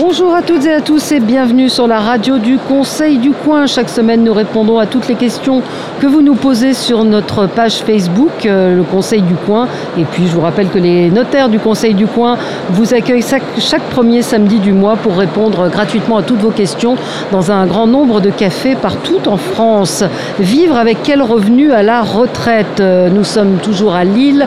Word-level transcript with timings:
Bonjour 0.00 0.32
à 0.32 0.42
toutes 0.42 0.64
et 0.64 0.72
à 0.72 0.80
tous 0.80 1.10
et 1.10 1.18
bienvenue 1.18 1.68
sur 1.68 1.88
la 1.88 1.98
radio 1.98 2.38
du 2.38 2.56
Conseil 2.56 3.18
du 3.18 3.32
Coin. 3.32 3.66
Chaque 3.66 3.88
semaine, 3.88 4.22
nous 4.22 4.32
répondons 4.32 4.78
à 4.78 4.86
toutes 4.86 5.08
les 5.08 5.16
questions 5.16 5.60
que 6.00 6.06
vous 6.06 6.22
nous 6.22 6.36
posez 6.36 6.72
sur 6.72 7.02
notre 7.02 7.48
page 7.48 7.78
Facebook, 7.78 8.46
euh, 8.46 8.76
le 8.76 8.84
Conseil 8.84 9.22
du 9.22 9.34
Coin. 9.34 9.66
Et 9.98 10.04
puis, 10.04 10.28
je 10.28 10.34
vous 10.34 10.40
rappelle 10.40 10.68
que 10.68 10.78
les 10.78 11.10
notaires 11.10 11.48
du 11.48 11.58
Conseil 11.58 11.94
du 11.94 12.06
Coin 12.06 12.38
vous 12.70 12.94
accueillent 12.94 13.24
chaque, 13.58 13.82
premier 13.90 14.22
samedi 14.22 14.60
du 14.60 14.72
mois 14.72 14.94
pour 14.94 15.16
répondre 15.16 15.68
gratuitement 15.68 16.18
à 16.18 16.22
toutes 16.22 16.38
vos 16.38 16.52
questions 16.52 16.94
dans 17.32 17.50
un 17.50 17.66
grand 17.66 17.88
nombre 17.88 18.20
de 18.20 18.30
cafés 18.30 18.76
partout 18.76 19.18
en 19.26 19.36
France. 19.36 20.04
Vivre 20.38 20.76
avec 20.76 20.98
quel 21.02 21.22
revenu 21.22 21.72
à 21.72 21.82
la 21.82 22.02
retraite? 22.02 22.78
Euh, 22.78 23.10
Nous 23.10 23.24
sommes 23.24 23.56
toujours 23.56 23.94
à 23.94 24.04
Lille, 24.04 24.46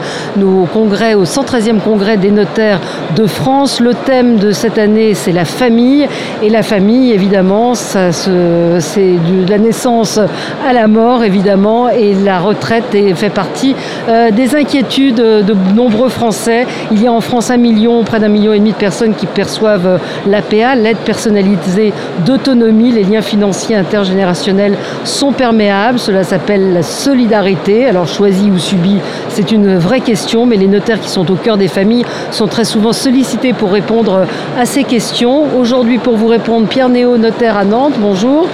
congrès, 0.71 1.13
au 1.13 1.25
113e 1.25 1.81
congrès 1.81 2.15
des 2.15 2.31
notaires 2.31 2.79
de 3.17 3.25
France. 3.25 3.81
Le 3.81 3.93
thème 3.93 4.37
de 4.37 4.53
cette 4.53 4.77
année, 4.77 5.13
c'est 5.13 5.33
la 5.33 5.40
famille. 5.45 6.07
Et 6.41 6.49
la 6.49 6.63
famille, 6.63 7.11
évidemment, 7.11 7.75
ça 7.75 8.11
c'est 8.11 8.99
de 8.99 9.49
la 9.49 9.57
naissance 9.57 10.19
à 10.67 10.73
la 10.73 10.87
mort, 10.87 11.23
évidemment. 11.23 11.89
Et 11.89 12.13
la 12.13 12.39
retraite 12.39 12.95
fait 13.15 13.29
partie 13.29 13.75
euh, 14.09 14.31
des 14.31 14.55
inquiétudes 14.55 15.15
de 15.15 15.55
nombreux 15.75 16.09
Français. 16.09 16.65
Il 16.91 17.01
y 17.01 17.07
a 17.07 17.13
en 17.13 17.21
France 17.21 17.49
un 17.49 17.57
million, 17.57 18.03
près 18.03 18.19
d'un 18.19 18.27
million 18.27 18.53
et 18.53 18.59
demi 18.59 18.71
de 18.71 18.77
personnes 18.77 19.13
qui 19.13 19.25
perçoivent 19.25 19.87
euh, 19.87 19.97
l'APA, 20.27 20.75
l'aide 20.75 20.97
personnalisée 20.97 21.93
d'autonomie. 22.25 22.91
Les 22.91 23.03
liens 23.03 23.21
financiers 23.21 23.75
intergénérationnels 23.75 24.77
sont 25.03 25.31
perméables. 25.31 25.99
Cela 25.99 26.23
s'appelle 26.23 26.73
la 26.73 26.83
solidarité. 26.83 27.85
Alors 27.85 28.07
choisie 28.07 28.51
ou 28.51 28.57
subie, 28.57 28.97
c'est 29.29 29.51
une 29.51 29.77
vraie 29.77 30.01
question, 30.01 30.45
mais 30.45 30.57
les 30.57 30.67
notaires 30.67 30.99
qui 30.99 31.09
sont 31.09 31.29
au 31.31 31.35
cœur 31.35 31.57
des 31.57 31.67
familles 31.67 32.05
sont 32.31 32.47
très 32.47 32.65
souvent 32.65 32.93
sollicités 32.93 33.53
pour 33.53 33.71
répondre 33.71 34.25
à 34.59 34.65
ces 34.65 34.83
questions. 34.83 35.30
Aujourd'hui, 35.31 35.97
pour 35.97 36.17
vous 36.17 36.27
répondre, 36.27 36.67
Pierre 36.67 36.89
Néo, 36.89 37.17
notaire 37.17 37.55
à 37.57 37.63
Nantes, 37.63 37.93
bonjour. 37.97 38.47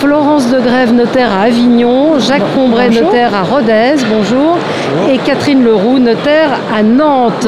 Florence 0.00 0.50
de 0.50 0.58
Grève, 0.58 0.92
notaire 0.92 1.30
à 1.32 1.42
Avignon. 1.42 2.18
Jacques 2.18 2.42
Combray, 2.54 2.90
notaire 2.90 3.34
à 3.34 3.42
Rodez, 3.42 3.94
bonjour. 4.12 4.58
Et 5.10 5.18
Catherine 5.18 5.62
Leroux, 5.62 5.98
notaire 5.98 6.58
à 6.76 6.82
Nantes. 6.82 7.46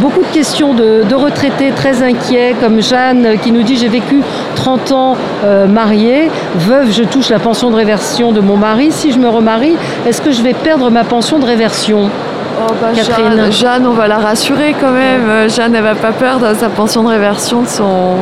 Beaucoup 0.00 0.20
de 0.20 0.32
questions 0.34 0.74
de, 0.74 1.02
de 1.08 1.14
retraités 1.14 1.70
très 1.70 2.02
inquiets, 2.02 2.54
comme 2.60 2.82
Jeanne 2.82 3.38
qui 3.42 3.52
nous 3.52 3.62
dit 3.62 3.76
J'ai 3.76 3.88
vécu 3.88 4.20
30 4.56 4.92
ans 4.92 5.16
euh, 5.44 5.66
mariée, 5.66 6.30
veuve, 6.56 6.90
je 6.92 7.04
touche 7.04 7.30
la 7.30 7.38
pension 7.38 7.70
de 7.70 7.76
réversion 7.76 8.32
de 8.32 8.40
mon 8.40 8.56
mari. 8.56 8.90
Si 8.90 9.12
je 9.12 9.18
me 9.18 9.28
remarie, 9.28 9.76
est-ce 10.06 10.20
que 10.20 10.30
je 10.30 10.42
vais 10.42 10.54
perdre 10.54 10.90
ma 10.90 11.04
pension 11.04 11.38
de 11.38 11.46
réversion? 11.46 12.10
Oh, 12.60 12.72
bah, 12.80 12.88
Catherine. 12.94 13.36
Jeanne, 13.36 13.52
Jeanne, 13.52 13.86
on 13.86 13.92
va 13.92 14.06
la 14.08 14.18
rassurer 14.18 14.74
quand 14.80 14.90
même. 14.92 15.28
Euh, 15.28 15.48
Jeanne, 15.48 15.74
elle 15.74 15.82
va 15.82 15.94
pas 15.94 16.12
perdre 16.12 16.54
sa 16.54 16.68
pension 16.68 17.02
de 17.02 17.08
réversion 17.08 17.62
de 17.62 17.66
son, 17.66 18.16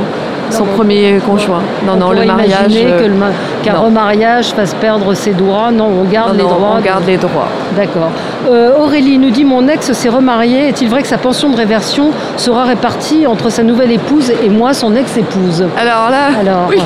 son 0.50 0.64
premier 0.64 1.18
conjoint. 1.26 1.60
Non, 1.86 1.92
On 1.94 1.96
non, 1.96 2.10
le 2.12 2.24
mariage. 2.24 2.72
euh, 2.74 3.08
qu'un 3.62 3.74
remariage 3.74 4.46
fasse 4.54 4.74
perdre 4.74 5.14
ses 5.14 5.32
droits. 5.32 5.70
Non, 5.70 5.88
on 6.00 6.04
garde 6.04 6.30
non, 6.32 6.36
les 6.38 6.42
non, 6.44 6.48
droits. 6.56 6.74
on 6.78 6.80
garde 6.80 7.04
les 7.06 7.16
droits. 7.18 7.48
D'accord. 7.76 8.10
Euh, 8.50 8.78
Aurélie 8.78 9.18
nous 9.18 9.30
dit 9.30 9.44
Mon 9.44 9.68
ex 9.68 9.92
s'est 9.92 10.08
remarié. 10.08 10.68
Est-il 10.68 10.88
vrai 10.88 11.02
que 11.02 11.08
sa 11.08 11.18
pension 11.18 11.50
de 11.50 11.56
réversion 11.56 12.10
sera 12.36 12.64
répartie 12.64 13.26
entre 13.26 13.50
sa 13.50 13.62
nouvelle 13.62 13.92
épouse 13.92 14.32
et 14.42 14.48
moi, 14.48 14.72
son 14.74 14.94
ex-épouse? 14.96 15.64
Alors 15.78 16.10
là, 16.10 16.28
Alors, 16.40 16.66
oui. 16.70 16.78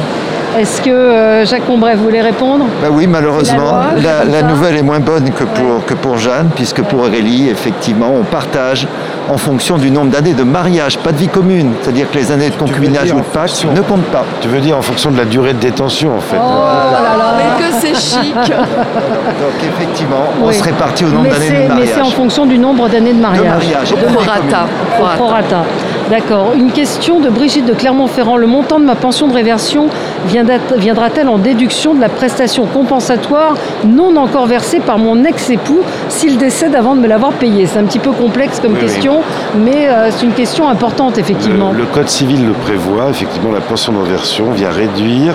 Est-ce 0.58 0.80
que 0.82 0.90
euh, 0.90 1.44
Jacques 1.44 1.66
Combray 1.66 1.94
voulait 1.96 2.22
répondre? 2.22 2.64
Bah 2.82 2.88
oui, 2.90 3.06
malheureusement, 3.06 3.56
la 3.58 3.64
loi, 3.64 3.84
la, 4.02 4.22
comme 4.22 4.32
la 4.32 4.40
ça. 4.40 4.46
nouvelle 4.46 4.76
est 4.76 4.82
moins 4.82 5.00
bonne 5.00 5.30
que 5.30 5.44
pour, 5.44 5.84
que 5.86 5.94
pour 5.94 6.18
Jeanne, 6.18 6.50
puisque 6.54 6.82
pour 6.82 7.00
Aurélie, 7.00 7.48
effectivement, 7.48 8.10
on 8.18 8.22
partage 8.24 8.86
en 9.28 9.36
fonction 9.38 9.76
du 9.76 9.90
nombre 9.90 10.10
d'années 10.10 10.34
de 10.34 10.44
mariage, 10.44 10.98
pas 10.98 11.10
de 11.12 11.16
vie 11.18 11.28
commune. 11.28 11.72
C'est-à-dire 11.82 12.10
que 12.10 12.16
les 12.16 12.30
années 12.30 12.50
de 12.50 12.54
concubinage 12.56 13.12
ou 13.12 13.16
de 13.16 13.22
pacte 13.22 13.64
ne 13.74 13.80
comptent 13.80 14.04
pas. 14.12 14.24
Tu 14.40 14.48
veux 14.48 14.60
dire 14.60 14.78
en 14.78 14.82
fonction 14.82 15.10
de 15.10 15.18
la 15.18 15.24
durée 15.24 15.52
de 15.52 15.58
détention 15.58 16.16
en 16.16 16.20
fait. 16.20 16.36
mais 16.38 17.64
que 17.64 17.72
c'est 17.80 17.94
chic. 17.96 18.34
Donc 18.34 19.62
effectivement, 19.62 20.24
on 20.42 20.46
Oui. 20.48 20.54
se 20.54 20.62
répartit 20.62 21.04
au 21.04 21.08
nombre 21.08 21.24
mais 21.24 21.30
d'années 21.30 21.48
de 21.50 21.52
mais 21.54 21.68
mariage. 21.68 21.88
c'est 21.94 22.00
en 22.02 22.10
fonction 22.10 22.46
du 22.46 22.58
nombre 22.58 22.88
d'années 22.88 23.12
de 23.12 23.20
mariage. 23.20 23.42
De 23.42 23.48
mariage. 23.48 23.94
Prorata. 24.14 24.66
Au 25.00 25.16
prorata. 25.16 25.64
D'accord. 26.10 26.52
Une 26.56 26.70
question 26.70 27.18
de 27.18 27.28
Brigitte 27.28 27.66
de 27.66 27.72
Clermont-Ferrand. 27.72 28.36
Le 28.36 28.46
montant 28.46 28.78
de 28.78 28.84
ma 28.84 28.94
pension 28.94 29.26
de 29.26 29.32
réversion 29.34 29.88
viendra- 30.28 30.58
viendra-t-elle 30.76 31.28
en 31.28 31.38
déduction 31.38 31.94
de 31.94 32.00
la 32.00 32.08
prestation 32.08 32.64
compensatoire 32.66 33.54
non 33.84 34.14
encore 34.16 34.46
versée 34.46 34.78
par 34.78 34.98
mon 34.98 35.24
ex-époux 35.24 35.80
s'il 36.08 36.38
décède 36.38 36.76
avant 36.76 36.94
de 36.94 37.00
me 37.00 37.08
l'avoir 37.08 37.32
payée 37.32 37.66
C'est 37.66 37.78
un 37.80 37.84
petit 37.84 37.98
peu 37.98 38.12
complexe 38.12 38.60
comme 38.60 38.72
Oui, 38.74 38.78
oui. 38.82 38.86
question, 38.86 39.16
mais 39.56 39.88
euh, 39.88 40.10
c'est 40.12 40.24
une 40.26 40.32
question 40.32 40.68
importante, 40.68 41.18
effectivement. 41.18 41.72
Le, 41.72 41.78
le 41.80 41.84
code 41.86 42.08
civil 42.08 42.46
le 42.46 42.52
prévoit, 42.52 43.10
effectivement 43.10 43.50
la 43.52 43.60
pension 43.60 43.92
de 43.92 43.98
réversion 43.98 44.50
vient 44.52 44.70
réduire 44.70 45.34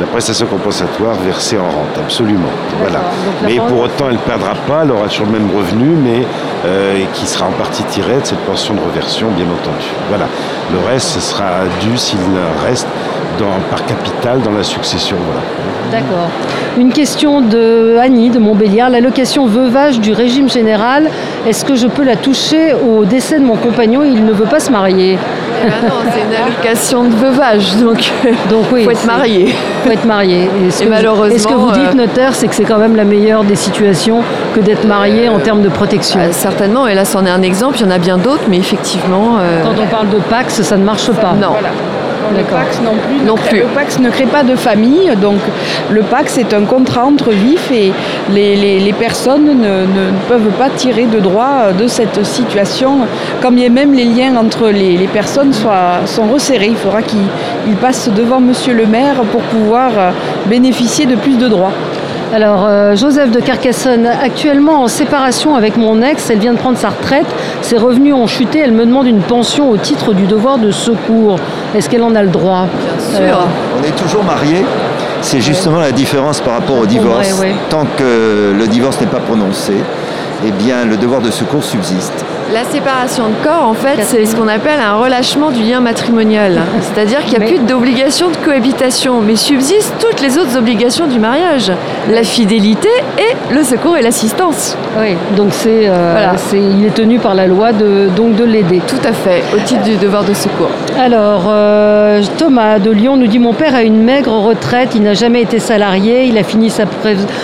la 0.00 0.06
prestation 0.06 0.46
compensatoire 0.46 1.14
versée 1.14 1.58
en 1.58 1.64
rente, 1.64 1.98
absolument. 1.98 2.48
Voilà. 2.80 3.00
Mais 3.44 3.56
pour 3.56 3.82
autant, 3.82 4.06
elle 4.08 4.14
ne 4.14 4.18
perdra 4.18 4.54
pas, 4.66 4.82
elle 4.84 4.92
aura 4.92 5.08
toujours 5.08 5.26
le 5.26 5.32
même 5.32 5.50
revenu, 5.56 5.96
mais 5.96 6.24
euh, 6.66 7.04
qui 7.14 7.26
sera 7.26 7.46
en 7.46 7.52
partie 7.52 7.82
tiré 7.84 8.14
de 8.20 8.24
cette 8.24 8.38
pension 8.40 8.74
de 8.74 8.80
réversion, 8.80 9.28
bien 9.36 9.46
entendu. 9.46 9.86
Voilà. 10.08 10.26
Le 10.72 10.78
reste, 10.88 11.08
ce 11.08 11.20
sera 11.20 11.64
dû 11.80 11.96
s'il 11.96 12.18
reste 12.64 12.86
dans, 13.38 13.58
par 13.70 13.84
capital 13.86 14.40
dans 14.42 14.52
la 14.52 14.62
succession. 14.62 15.16
Voilà. 15.26 15.42
D'accord. 15.90 16.28
Une 16.78 16.92
question 16.92 17.40
de 17.40 17.96
Annie 18.00 18.30
de 18.30 18.38
Montbéliard. 18.38 18.90
L'allocation 18.90 19.46
veuvage 19.46 20.00
du 20.00 20.12
régime 20.12 20.48
général, 20.48 21.10
est-ce 21.46 21.64
que 21.64 21.74
je 21.74 21.86
peux 21.86 22.04
la 22.04 22.16
toucher 22.16 22.74
au 22.74 23.04
décès 23.04 23.38
de 23.38 23.44
mon 23.44 23.56
compagnon? 23.56 24.02
Il 24.04 24.24
ne 24.24 24.32
veut 24.32 24.46
pas 24.46 24.60
se 24.60 24.70
marier. 24.70 25.18
Eh 25.64 25.66
ben 25.68 25.88
non, 25.88 25.94
c'est 26.12 26.20
une 26.22 26.34
allocation 26.44 27.04
de 27.04 27.14
veuvage, 27.14 27.76
donc 27.76 28.10
Donc 28.50 28.64
oui, 28.72 28.84
faut 28.84 28.90
être 28.90 29.04
marié. 29.06 29.54
faut 29.84 29.90
être 29.90 30.04
marié. 30.04 30.48
ce 30.70 30.76
Et 30.82 30.84
que 30.84 30.84
vous- 30.84 30.90
malheureusement, 30.94 31.34
Et 31.34 31.38
ce 31.38 31.46
que 31.46 31.54
vous 31.54 31.70
dites, 31.72 31.90
euh, 31.90 31.94
notaire, 31.94 32.34
c'est 32.34 32.48
que 32.48 32.54
c'est 32.54 32.64
quand 32.64 32.78
même 32.78 32.96
la 32.96 33.04
meilleure 33.04 33.44
des 33.44 33.56
situations 33.56 34.22
que 34.54 34.60
d'être 34.60 34.86
marié 34.86 35.28
en 35.28 35.38
termes 35.38 35.62
de 35.62 35.68
protection? 35.68 36.20
Euh, 36.20 36.28
certainement, 36.32 36.86
et 36.86 36.94
là 36.94 37.04
c'en 37.04 37.24
est 37.26 37.30
un 37.30 37.42
exemple, 37.42 37.76
il 37.80 37.82
y 37.82 37.88
en 37.88 37.90
a 37.90 37.98
bien 37.98 38.18
d'autres, 38.18 38.44
mais 38.48 38.58
effectivement... 38.58 39.38
euh, 39.40 39.62
Quand 39.64 39.82
on 39.82 39.86
parle 39.86 40.08
de 40.10 40.18
Pax, 40.18 40.62
ça 40.62 40.76
ne 40.76 40.84
marche 40.84 41.10
pas. 41.12 41.32
Non. 41.40 41.52
Le. 42.36 42.44
Pax 42.44 42.80
non 42.82 42.92
plus. 42.94 43.20
ne 43.22 43.26
Non 43.26 43.34
crée- 43.34 43.48
plus. 43.50 43.58
Le 43.60 43.66
Pax 43.66 43.98
ne 43.98 44.10
crée 44.10 44.26
pas 44.26 44.42
de 44.42 44.54
famille, 44.56 45.10
donc 45.20 45.38
le 45.90 46.02
Pax 46.02 46.38
est 46.38 46.52
un 46.54 46.62
contrat 46.64 47.04
entre 47.04 47.30
vifs 47.30 47.70
et 47.70 47.92
les, 48.30 48.56
les- 48.56 48.80
les 48.80 48.92
personnes 48.92 49.46
ne, 49.46 49.82
ne 49.86 50.10
peuvent 50.28 50.50
pas 50.58 50.70
tirer 50.70 51.06
de 51.06 51.20
droit 51.20 51.72
de 51.78 51.86
cette 51.86 52.24
situation, 52.24 52.98
quand 53.40 53.52
bien 53.52 53.68
même 53.70 53.92
les 53.94 54.04
liens 54.04 54.36
entre 54.36 54.68
les, 54.68 54.96
les 54.96 55.06
personnes 55.08 55.52
soient, 55.52 56.00
sont 56.06 56.24
resserrés. 56.24 56.68
Il 56.68 56.76
faudra 56.76 57.02
qu'ils 57.02 57.18
ils 57.66 57.76
passent 57.76 58.08
devant 58.14 58.40
Monsieur 58.40 58.74
le 58.74 58.86
maire 58.86 59.16
pour 59.32 59.40
pouvoir 59.42 59.90
euh, 59.96 60.10
bénéficier 60.46 61.06
de 61.06 61.14
plus 61.16 61.36
de 61.38 61.48
droits. 61.48 61.72
Alors, 62.34 62.66
euh, 62.66 62.94
Joseph 62.94 63.30
de 63.30 63.40
Carcassonne, 63.40 64.06
actuellement 64.06 64.82
en 64.82 64.88
séparation 64.88 65.54
avec 65.54 65.76
mon 65.78 66.02
ex, 66.02 66.28
elle 66.28 66.38
vient 66.38 66.52
de 66.52 66.58
prendre 66.58 66.76
sa 66.76 66.90
retraite, 66.90 67.26
ses 67.62 67.78
revenus 67.78 68.12
ont 68.14 68.26
chuté, 68.26 68.58
elle 68.58 68.72
me 68.72 68.84
demande 68.84 69.06
une 69.06 69.20
pension 69.20 69.70
au 69.70 69.78
titre 69.78 70.12
du 70.12 70.26
devoir 70.26 70.58
de 70.58 70.70
secours. 70.70 71.36
Est-ce 71.74 71.88
qu'elle 71.88 72.02
en 72.02 72.14
a 72.14 72.22
le 72.22 72.28
droit? 72.28 72.66
Bien 73.16 73.26
sûr. 73.28 73.38
On 73.80 73.82
est 73.82 73.96
toujours 73.96 74.24
marié. 74.24 74.64
C'est 75.22 75.40
justement 75.40 75.80
la 75.80 75.90
différence 75.90 76.40
par 76.40 76.54
rapport 76.54 76.78
au 76.78 76.86
divorce. 76.86 77.32
ouais. 77.40 77.54
Tant 77.70 77.86
que 77.96 78.52
le 78.56 78.66
divorce 78.66 79.00
n'est 79.00 79.06
pas 79.06 79.20
prononcé, 79.20 79.72
eh 80.46 80.50
bien, 80.52 80.84
le 80.84 80.96
devoir 80.96 81.20
de 81.22 81.30
secours 81.30 81.64
subsiste. 81.64 82.24
La 82.54 82.64
séparation 82.64 83.24
de 83.28 83.34
corps, 83.44 83.68
en 83.68 83.74
fait, 83.74 83.98
c'est 84.02 84.24
ce 84.24 84.34
qu'on 84.34 84.48
appelle 84.48 84.80
un 84.80 84.94
relâchement 84.96 85.50
du 85.50 85.62
lien 85.62 85.80
matrimonial. 85.80 86.58
C'est-à-dire 86.80 87.20
qu'il 87.20 87.30
n'y 87.32 87.36
a 87.36 87.40
Mais- 87.40 87.46
plus 87.46 87.58
d'obligation 87.58 88.30
de 88.30 88.36
cohabitation, 88.38 89.20
mais 89.20 89.36
subsistent 89.36 89.92
toutes 90.00 90.22
les 90.22 90.38
autres 90.38 90.56
obligations 90.56 91.06
du 91.06 91.18
mariage. 91.18 91.70
La 92.10 92.22
fidélité 92.22 92.88
et 93.18 93.54
le 93.54 93.62
secours 93.62 93.98
et 93.98 94.02
l'assistance. 94.02 94.78
Oui, 94.98 95.14
donc 95.36 95.48
c'est, 95.52 95.88
euh, 95.90 96.12
Voilà. 96.12 96.32
il 96.54 96.86
est 96.86 96.94
tenu 96.94 97.18
par 97.18 97.34
la 97.34 97.46
loi 97.46 97.72
de, 97.72 98.08
donc 98.16 98.34
de 98.34 98.44
l'aider. 98.44 98.80
Tout 98.88 99.06
à 99.06 99.12
fait, 99.12 99.42
au 99.54 99.58
titre 99.60 99.82
du 99.82 99.96
devoir 99.96 100.24
de 100.24 100.32
secours. 100.32 100.70
Alors, 100.98 101.42
euh, 101.48 102.22
Thomas 102.38 102.78
de 102.78 102.90
Lyon 102.90 103.18
nous 103.18 103.26
dit 103.26 103.38
Mon 103.38 103.52
père 103.52 103.74
a 103.74 103.82
une 103.82 104.02
maigre 104.02 104.32
retraite, 104.32 104.92
il 104.94 105.02
n'a 105.02 105.12
jamais 105.14 105.42
été 105.42 105.58
salarié, 105.58 106.24
il 106.24 106.38
a 106.38 106.44
fini 106.44 106.70
sa, 106.70 106.84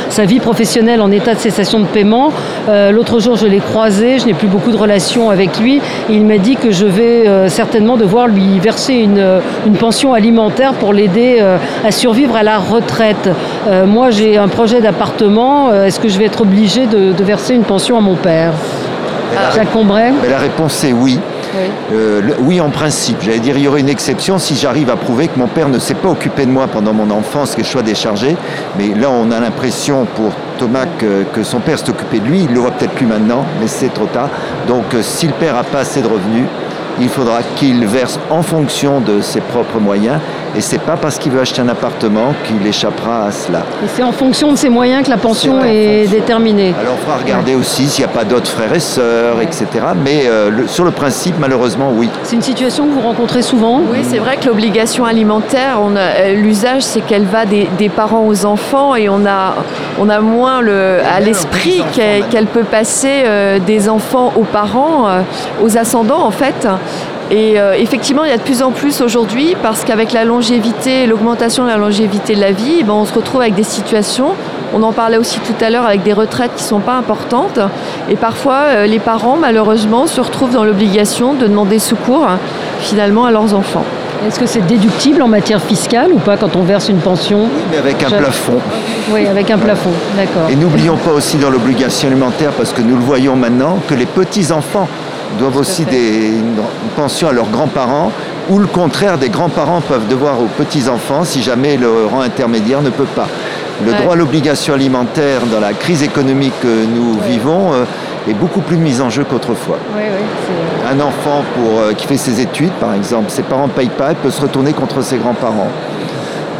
sa 0.08 0.24
vie 0.24 0.40
professionnelle 0.40 1.02
en 1.02 1.10
état 1.10 1.34
de 1.34 1.40
cessation 1.40 1.78
de 1.80 1.84
paiement. 1.86 2.32
Euh, 2.70 2.90
L'autre 2.90 3.20
jour, 3.20 3.36
je 3.36 3.46
l'ai 3.46 3.58
croisé, 3.60 4.18
je 4.18 4.24
n'ai 4.26 4.32
plus 4.34 4.48
beaucoup 4.48 4.70
de 4.72 4.76
relations 4.78 4.93
avec 5.30 5.58
lui. 5.58 5.80
Il 6.08 6.24
m'a 6.24 6.38
dit 6.38 6.56
que 6.56 6.70
je 6.70 6.86
vais 6.86 7.26
euh, 7.26 7.48
certainement 7.48 7.96
devoir 7.96 8.28
lui 8.28 8.58
verser 8.58 8.94
une, 8.94 9.18
euh, 9.18 9.40
une 9.66 9.74
pension 9.74 10.12
alimentaire 10.12 10.74
pour 10.74 10.92
l'aider 10.92 11.38
euh, 11.40 11.56
à 11.84 11.90
survivre 11.90 12.36
à 12.36 12.42
la 12.42 12.58
retraite. 12.58 13.28
Euh, 13.66 13.86
moi, 13.86 14.10
j'ai 14.10 14.36
un 14.36 14.48
projet 14.48 14.80
d'appartement, 14.80 15.72
est-ce 15.72 16.00
que 16.00 16.08
je 16.08 16.18
vais 16.18 16.26
être 16.26 16.42
obligée 16.42 16.86
de, 16.86 17.12
de 17.12 17.24
verser 17.24 17.54
une 17.54 17.64
pension 17.64 17.96
à 17.96 18.00
mon 18.00 18.16
père? 18.16 18.52
Jacques 19.54 19.72
Combray 19.72 20.12
la 20.28 20.38
réponse 20.38 20.84
est 20.84 20.92
oui. 20.92 21.18
Euh, 21.92 22.20
oui, 22.40 22.60
en 22.60 22.70
principe. 22.70 23.18
J'allais 23.22 23.38
dire, 23.38 23.56
il 23.56 23.64
y 23.64 23.68
aurait 23.68 23.80
une 23.80 23.88
exception 23.88 24.38
si 24.38 24.54
j'arrive 24.56 24.90
à 24.90 24.96
prouver 24.96 25.28
que 25.28 25.38
mon 25.38 25.46
père 25.46 25.68
ne 25.68 25.78
s'est 25.78 25.94
pas 25.94 26.08
occupé 26.08 26.46
de 26.46 26.50
moi 26.50 26.66
pendant 26.66 26.92
mon 26.92 27.10
enfance, 27.10 27.54
que 27.54 27.62
je 27.62 27.68
sois 27.68 27.82
déchargé. 27.82 28.36
Mais 28.78 28.88
là, 28.88 29.10
on 29.10 29.30
a 29.30 29.40
l'impression 29.40 30.06
pour 30.16 30.32
Thomas 30.58 30.86
que, 30.98 31.24
que 31.32 31.42
son 31.42 31.60
père 31.60 31.78
s'est 31.78 31.90
occupé 31.90 32.20
de 32.20 32.26
lui. 32.26 32.40
Il 32.40 32.50
ne 32.50 32.54
le 32.54 32.60
voit 32.60 32.72
peut-être 32.72 32.94
plus 32.94 33.06
maintenant, 33.06 33.44
mais 33.60 33.68
c'est 33.68 33.92
trop 33.92 34.06
tard. 34.06 34.28
Donc, 34.68 34.94
euh, 34.94 35.02
si 35.02 35.26
le 35.26 35.32
père 35.32 35.54
n'a 35.54 35.64
pas 35.64 35.80
assez 35.80 36.02
de 36.02 36.08
revenus, 36.08 36.46
il 37.00 37.08
faudra 37.08 37.40
qu'il 37.56 37.84
verse 37.86 38.18
en 38.30 38.42
fonction 38.42 39.00
de 39.00 39.20
ses 39.20 39.40
propres 39.40 39.80
moyens. 39.80 40.20
Et 40.56 40.60
c'est 40.60 40.78
pas 40.80 40.96
parce 40.96 41.18
qu'il 41.18 41.32
veut 41.32 41.40
acheter 41.40 41.60
un 41.62 41.68
appartement 41.68 42.32
qu'il 42.44 42.64
échappera 42.66 43.26
à 43.26 43.32
cela. 43.32 43.60
Et 43.84 43.88
c'est 43.94 44.02
en 44.04 44.12
fonction 44.12 44.52
de 44.52 44.56
ces 44.56 44.68
moyens 44.68 45.04
que 45.04 45.10
la 45.10 45.16
pension 45.16 45.64
est 45.64 46.06
déterminée. 46.08 46.72
Alors, 46.80 46.94
il 46.96 47.00
faudra 47.04 47.16
regarder 47.18 47.54
aussi 47.56 47.88
s'il 47.88 48.04
n'y 48.04 48.10
a 48.10 48.14
pas 48.14 48.24
d'autres 48.24 48.48
frères 48.50 48.72
et 48.72 48.78
sœurs, 48.80 49.40
etc. 49.40 49.66
Mais 50.02 50.22
euh, 50.26 50.50
le- 50.50 50.68
sur 50.68 50.84
le 50.84 50.92
principe, 50.92 51.34
malheureusement, 51.40 51.90
oui. 51.92 52.08
C'est 52.22 52.36
une 52.36 52.42
situation 52.42 52.86
que 52.86 52.92
vous 52.92 53.00
rencontrez 53.00 53.42
souvent? 53.42 53.80
Oui, 53.90 53.98
c'est 54.08 54.18
vrai 54.18 54.36
que 54.36 54.46
l'obligation 54.46 55.04
alimentaire, 55.04 55.78
on 55.82 55.96
a- 55.96 56.00
euh, 56.00 56.34
l'usage, 56.34 56.82
c'est 56.82 57.00
qu'elle 57.00 57.24
va 57.24 57.46
des, 57.46 57.68
des 57.76 57.88
parents 57.88 58.24
aux 58.26 58.44
enfants 58.44 58.94
et 58.94 59.08
on 59.08 59.26
a, 59.26 59.56
on 59.98 60.08
a 60.08 60.20
moins 60.20 60.60
le, 60.60 60.98
à 61.04 61.18
l'esprit 61.20 61.82
qu'elle 61.92 62.24
qu'elle 62.28 62.46
peut 62.46 62.64
passer 62.64 63.22
euh, 63.26 63.58
des 63.58 63.88
enfants 63.88 64.32
aux 64.36 64.44
parents, 64.44 65.08
euh, 65.08 65.20
aux 65.62 65.76
ascendants 65.76 66.24
en 66.24 66.30
fait. 66.30 66.68
Et 67.30 67.58
euh, 67.58 67.72
effectivement, 67.74 68.24
il 68.24 68.30
y 68.30 68.34
a 68.34 68.36
de 68.36 68.42
plus 68.42 68.62
en 68.62 68.70
plus 68.70 69.00
aujourd'hui, 69.00 69.56
parce 69.62 69.84
qu'avec 69.84 70.12
la 70.12 70.24
longévité, 70.24 71.06
l'augmentation 71.06 71.64
de 71.64 71.68
la 71.70 71.76
longévité 71.78 72.34
de 72.34 72.40
la 72.40 72.52
vie, 72.52 72.82
ben, 72.84 72.92
on 72.92 73.04
se 73.06 73.14
retrouve 73.14 73.40
avec 73.40 73.54
des 73.54 73.62
situations, 73.62 74.32
on 74.74 74.82
en 74.82 74.92
parlait 74.92 75.16
aussi 75.16 75.38
tout 75.40 75.64
à 75.64 75.70
l'heure, 75.70 75.86
avec 75.86 76.02
des 76.02 76.12
retraites 76.12 76.50
qui 76.54 76.62
ne 76.62 76.68
sont 76.68 76.80
pas 76.80 76.94
importantes. 76.94 77.58
Et 78.10 78.16
parfois, 78.16 78.60
euh, 78.66 78.86
les 78.86 78.98
parents, 78.98 79.36
malheureusement, 79.40 80.06
se 80.06 80.20
retrouvent 80.20 80.52
dans 80.52 80.64
l'obligation 80.64 81.32
de 81.34 81.46
demander 81.46 81.78
secours 81.78 82.26
finalement 82.80 83.24
à 83.24 83.30
leurs 83.30 83.54
enfants. 83.54 83.84
Est-ce 84.26 84.38
que 84.38 84.46
c'est 84.46 84.66
déductible 84.66 85.20
en 85.22 85.28
matière 85.28 85.60
fiscale 85.62 86.12
ou 86.12 86.18
pas 86.18 86.36
quand 86.36 86.56
on 86.56 86.62
verse 86.62 86.88
une 86.88 86.98
pension? 86.98 87.40
Oui, 87.44 87.62
mais 87.70 87.78
avec 87.78 88.02
un 88.02 88.08
Je- 88.08 88.16
plafond. 88.16 88.58
Oui, 89.12 89.26
avec 89.26 89.50
un 89.50 89.58
plafond, 89.58 89.90
d'accord. 90.16 90.48
Et 90.50 90.56
n'oublions 90.56 90.96
pas 90.96 91.10
aussi 91.12 91.36
dans 91.36 91.50
l'obligation 91.50 92.08
alimentaire, 92.08 92.50
parce 92.52 92.72
que 92.72 92.80
nous 92.82 92.96
le 92.96 93.02
voyons 93.02 93.36
maintenant, 93.36 93.78
que 93.88 93.94
les 93.94 94.06
petits-enfants 94.06 94.88
doivent 95.38 95.56
aussi 95.56 95.84
des, 95.84 96.28
une, 96.28 96.56
une 96.56 96.90
pension 96.96 97.28
à 97.28 97.32
leurs 97.32 97.48
grands-parents, 97.50 98.12
ou 98.50 98.58
le 98.58 98.66
contraire, 98.66 99.16
des 99.18 99.28
grands-parents 99.30 99.80
peuvent 99.80 100.06
devoir 100.08 100.40
aux 100.40 100.46
petits-enfants 100.58 101.24
si 101.24 101.42
jamais 101.42 101.76
le 101.76 102.06
rang 102.06 102.20
intermédiaire 102.20 102.82
ne 102.82 102.90
peut 102.90 103.04
pas. 103.14 103.26
Le 103.84 103.90
Ouais. 103.90 103.98
droit 104.02 104.12
à 104.12 104.16
l'obligation 104.16 104.74
alimentaire 104.74 105.40
dans 105.50 105.58
la 105.60 105.72
crise 105.72 106.02
économique 106.04 106.52
que 106.62 106.84
nous 106.86 107.18
vivons 107.28 107.72
euh, 107.72 107.84
est 108.30 108.34
beaucoup 108.34 108.60
plus 108.60 108.76
mis 108.76 109.00
en 109.00 109.10
jeu 109.10 109.24
qu'autrefois. 109.24 109.78
Un 110.88 111.00
enfant 111.00 111.42
pour, 111.56 111.80
euh, 111.80 111.92
qui 111.92 112.06
fait 112.06 112.16
ses 112.16 112.40
études, 112.40 112.70
par 112.72 112.94
exemple, 112.94 113.30
ses 113.30 113.42
parents 113.42 113.66
ne 113.66 113.72
payent 113.72 113.88
pas, 113.88 114.10
il 114.10 114.16
peut 114.16 114.30
se 114.30 114.40
retourner 114.40 114.72
contre 114.72 115.02
ses 115.02 115.16
grands-parents. 115.16 115.68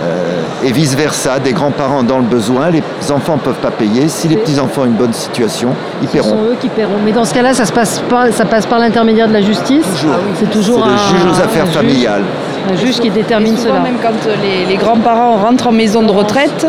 Euh, 0.03 0.67
et 0.67 0.73
vice-versa, 0.73 1.39
des 1.39 1.53
grands-parents 1.53 2.03
dans 2.03 2.19
le 2.19 2.25
besoin, 2.25 2.71
les 2.71 2.83
enfants 3.11 3.35
ne 3.35 3.41
peuvent 3.41 3.55
pas 3.63 3.71
payer. 3.71 4.09
Si 4.09 4.29
les 4.29 4.37
petits-enfants 4.37 4.83
ont 4.83 4.87
une 4.87 4.93
bonne 4.93 5.13
situation, 5.13 5.71
ils 6.03 6.09
ce 6.09 6.19
sont 6.19 6.23
paieront. 6.25 6.43
eux 6.51 6.57
qui 6.61 6.69
paieront. 6.69 6.99
Mais 7.05 7.13
dans 7.13 7.25
ce 7.25 7.33
cas-là, 7.35 7.55
ça, 7.55 7.65
se 7.65 7.73
passe, 7.73 8.01
pas, 8.09 8.31
ça 8.33 8.45
passe 8.45 8.67
par 8.67 8.79
l'intermédiaire 8.79 9.29
de 9.29 9.33
la 9.35 9.41
justice 9.43 9.85
Toujours. 10.01 10.15
C'est 10.39 10.51
toujours 10.51 10.79
le 10.85 10.93
un, 10.93 10.97
juge 10.97 11.25
aux 11.27 11.41
affaires 11.41 11.63
un 11.63 11.67
juge- 11.67 11.75
familiales. 11.75 12.23
Un 12.73 12.77
juge 12.77 12.99
qui 12.99 13.11
détermine 13.11 13.57
souvent, 13.57 13.71
cela. 13.75 13.81
Même 13.81 13.97
quand 14.03 14.27
euh, 14.29 14.35
les, 14.43 14.65
les 14.67 14.77
grands-parents 14.77 15.37
rentrent 15.37 15.69
en 15.69 15.73
maison 15.73 16.03
de 16.03 16.11
retraite, 16.11 16.67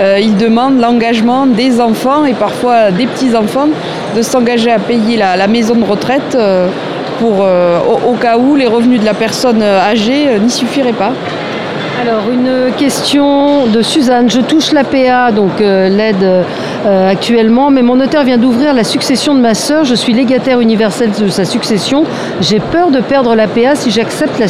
euh, 0.00 0.18
ils 0.20 0.36
demandent 0.36 0.78
l'engagement 0.78 1.46
des 1.46 1.80
enfants 1.80 2.24
et 2.26 2.34
parfois 2.34 2.90
des 2.90 3.06
petits-enfants 3.06 3.68
de 4.14 4.22
s'engager 4.22 4.70
à 4.70 4.78
payer 4.78 5.16
la, 5.16 5.36
la 5.36 5.46
maison 5.46 5.74
de 5.74 5.84
retraite 5.84 6.34
euh, 6.34 6.68
pour, 7.18 7.36
euh, 7.40 7.78
au, 7.80 8.10
au 8.10 8.14
cas 8.14 8.36
où 8.36 8.56
les 8.56 8.66
revenus 8.66 9.00
de 9.00 9.06
la 9.06 9.14
personne 9.14 9.62
âgée 9.62 10.28
euh, 10.28 10.38
n'y 10.38 10.50
suffiraient 10.50 10.92
pas. 10.92 11.12
Alors, 12.00 12.30
une 12.30 12.72
question 12.76 13.66
de 13.66 13.82
Suzanne. 13.82 14.30
Je 14.30 14.40
touche 14.40 14.70
l'APA, 14.72 15.32
donc 15.32 15.60
euh, 15.60 15.88
l'aide 15.88 16.44
euh, 16.86 17.10
actuellement, 17.10 17.70
mais 17.70 17.82
mon 17.82 17.96
notaire 17.96 18.22
vient 18.22 18.38
d'ouvrir 18.38 18.72
la 18.72 18.84
succession 18.84 19.34
de 19.34 19.40
ma 19.40 19.54
sœur. 19.54 19.84
Je 19.84 19.96
suis 19.96 20.12
légataire 20.12 20.60
universel 20.60 21.10
de 21.10 21.28
sa 21.28 21.44
succession. 21.44 22.04
J'ai 22.40 22.60
peur 22.60 22.92
de 22.92 23.00
perdre 23.00 23.34
l'APA 23.34 23.74
si 23.74 23.90
j'accepte 23.90 24.38
la, 24.38 24.46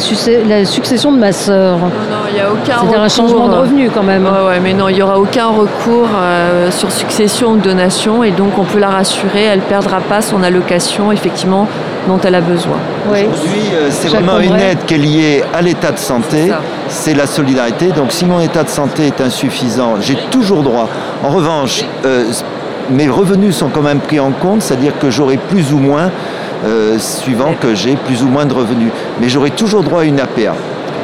succession 0.65 1.11
de 1.11 1.17
ma 1.17 1.31
sœur. 1.31 1.77
Non, 1.79 1.85
non, 1.85 2.17
il 2.29 2.35
n'y 2.35 2.39
a 2.39 2.51
aucun 2.51 2.81
C'est-à-dire 2.81 3.01
un 3.01 3.09
changement 3.09 3.47
de 3.47 3.55
revenu 3.55 3.89
quand 3.89 4.03
même. 4.03 4.25
Ouais, 4.25 4.47
ouais, 4.47 4.59
mais 4.61 4.73
non, 4.73 4.87
il 4.87 4.95
n'y 4.95 5.01
aura 5.01 5.19
aucun 5.19 5.47
recours 5.47 6.09
euh, 6.15 6.69
sur 6.69 6.91
succession 6.91 7.53
ou 7.53 7.57
donation 7.57 8.23
et 8.23 8.31
donc 8.31 8.59
on 8.59 8.63
peut 8.63 8.79
la 8.79 8.89
rassurer, 8.89 9.45
elle 9.45 9.59
ne 9.59 9.63
perdra 9.63 10.01
pas 10.01 10.21
son 10.21 10.43
allocation 10.43 11.11
effectivement 11.11 11.67
dont 12.07 12.19
elle 12.23 12.35
a 12.35 12.41
besoin. 12.41 12.77
Oui. 13.11 13.25
Aujourd'hui, 13.31 13.61
euh, 13.73 13.89
c'est 13.91 14.07
vraiment 14.07 14.39
une 14.39 14.59
aide 14.59 14.79
qui 14.85 14.93
est 14.95 14.97
liée 14.97 15.43
à 15.53 15.61
l'état 15.61 15.91
de 15.91 15.97
santé. 15.97 16.51
C'est 16.87 17.13
la 17.13 17.27
solidarité. 17.27 17.87
Donc, 17.87 18.11
si 18.11 18.25
mon 18.25 18.39
état 18.39 18.63
de 18.63 18.69
santé 18.69 19.07
est 19.07 19.21
insuffisant, 19.21 19.95
j'ai 20.01 20.17
toujours 20.31 20.63
droit. 20.63 20.87
En 21.23 21.29
revanche, 21.29 21.83
euh, 22.05 22.25
mes 22.89 23.07
revenus 23.07 23.55
sont 23.55 23.69
quand 23.69 23.81
même 23.81 23.99
pris 23.99 24.19
en 24.19 24.31
compte, 24.31 24.61
c'est-à-dire 24.61 24.93
que 24.99 25.09
j'aurai 25.09 25.37
plus 25.37 25.71
ou 25.73 25.77
moins, 25.77 26.11
euh, 26.65 26.97
suivant 26.97 27.53
que 27.59 27.75
j'ai 27.75 27.95
plus 27.95 28.23
ou 28.23 28.27
moins 28.27 28.45
de 28.45 28.53
revenus. 28.53 28.91
Mais 29.21 29.29
j'aurai 29.29 29.51
toujours 29.51 29.83
droit 29.83 30.01
à 30.01 30.05
une 30.05 30.19
APA. 30.19 30.55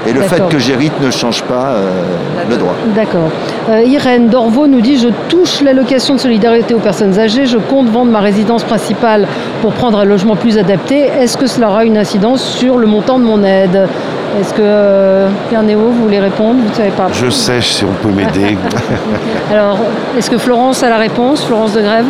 Et 0.07 0.13
le 0.13 0.21
fait 0.21 0.47
que 0.49 0.59
j'hérite 0.59 0.93
ne 1.01 1.09
change 1.09 1.43
pas 1.43 1.73
euh, 1.73 2.03
le 2.49 2.57
droit. 2.57 2.75
D'accord. 2.95 3.29
Euh, 3.69 3.81
Irène 3.83 4.29
Dorvaux 4.29 4.67
nous 4.67 4.81
dit 4.81 4.97
Je 4.97 5.09
touche 5.29 5.61
l'allocation 5.61 6.15
de 6.15 6.19
solidarité 6.19 6.73
aux 6.73 6.79
personnes 6.79 7.17
âgées, 7.19 7.45
je 7.45 7.57
compte 7.57 7.89
vendre 7.89 8.11
ma 8.11 8.19
résidence 8.19 8.63
principale 8.63 9.27
pour 9.61 9.73
prendre 9.73 9.99
un 9.99 10.05
logement 10.05 10.35
plus 10.35 10.57
adapté. 10.57 11.09
Est-ce 11.19 11.37
que 11.37 11.47
cela 11.47 11.69
aura 11.69 11.85
une 11.85 11.97
incidence 11.97 12.43
sur 12.43 12.77
le 12.77 12.87
montant 12.87 13.19
de 13.19 13.23
mon 13.23 13.43
aide? 13.43 13.87
Est-ce 14.39 14.53
que 14.53 14.61
euh, 14.61 15.29
Pierre 15.49 15.63
Néo, 15.63 15.79
vous 15.79 16.03
voulez 16.03 16.19
répondre? 16.19 16.59
Vous 16.61 16.69
ne 16.69 16.73
savez 16.73 16.89
pas. 16.89 17.07
Je 17.13 17.29
sais 17.29 17.61
si 17.61 17.85
on 17.85 17.93
peut 17.93 18.13
m'aider. 18.13 18.57
Alors, 19.51 19.79
est-ce 20.17 20.29
que 20.29 20.37
Florence 20.37 20.83
a 20.83 20.89
la 20.89 20.97
réponse? 20.97 21.45
Florence 21.45 21.73
de 21.73 21.81
Grève? 21.81 22.05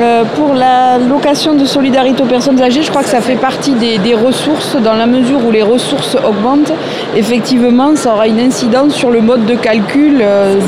Euh, 0.00 0.22
pour 0.36 0.54
la 0.54 0.96
location 0.98 1.54
de 1.54 1.64
solidarité 1.64 2.22
aux 2.22 2.26
personnes 2.26 2.60
âgées, 2.62 2.82
je 2.82 2.90
crois 2.90 3.02
que 3.02 3.08
ça 3.08 3.20
fait 3.20 3.34
partie 3.34 3.72
des, 3.72 3.98
des 3.98 4.14
ressources. 4.14 4.76
Dans 4.76 4.94
la 4.94 5.06
mesure 5.06 5.44
où 5.44 5.50
les 5.50 5.62
ressources 5.62 6.16
augmentent, 6.24 6.72
effectivement, 7.16 7.96
ça 7.96 8.12
aura 8.12 8.28
une 8.28 8.38
incidence 8.38 8.94
sur 8.94 9.10
le 9.10 9.20
mode 9.20 9.44
de 9.46 9.54
calcul 9.56 10.20
euh, 10.22 10.54
du, 10.54 10.60